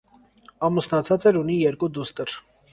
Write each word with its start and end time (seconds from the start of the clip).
Ամուսնացած 0.69 1.29
էր, 1.33 1.39
ունի 1.45 1.61
երկու 1.61 1.93
դուստր։ 2.01 2.37